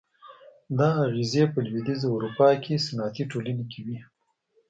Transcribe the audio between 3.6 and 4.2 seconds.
کې وې.